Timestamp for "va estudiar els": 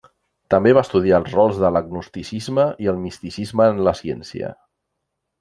0.77-1.29